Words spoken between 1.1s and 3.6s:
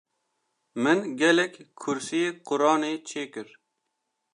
gelek kursîyê Qur’anê çê kir.